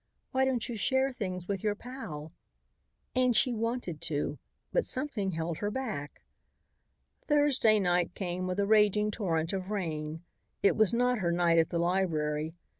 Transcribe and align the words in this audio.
Why 0.31 0.45
don't 0.45 0.67
you 0.67 0.75
share 0.75 1.13
things 1.13 1.47
with 1.47 1.61
your 1.61 1.75
pal?" 1.75 2.33
And 3.13 3.35
she 3.35 3.53
wanted 3.53 4.01
to, 4.01 4.39
but 4.73 4.83
something 4.83 5.33
held 5.33 5.57
her 5.59 5.69
back. 5.69 6.23
Thursday 7.27 7.79
night 7.79 8.15
came 8.15 8.47
with 8.47 8.59
a 8.59 8.65
raging 8.65 9.11
torrent 9.11 9.53
of 9.53 9.69
rain. 9.69 10.23
It 10.63 10.75
was 10.75 10.91
not 10.91 11.19
her 11.19 11.31
night 11.31 11.59
at 11.59 11.69
the 11.69 11.77
library. 11.77 12.55